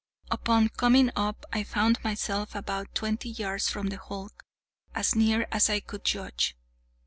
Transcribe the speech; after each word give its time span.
Upon 0.31 0.69
coming 0.69 1.11
up 1.15 1.45
I 1.53 1.61
found 1.63 2.03
myself 2.03 2.55
about 2.55 2.95
twenty 2.95 3.29
yards 3.29 3.69
from 3.69 3.89
the 3.89 3.99
hulk, 3.99 4.43
as 4.95 5.13
near 5.15 5.47
as 5.51 5.69
I 5.69 5.79
could 5.79 6.03
judge. 6.03 6.57